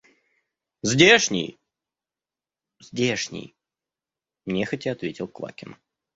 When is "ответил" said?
4.93-5.27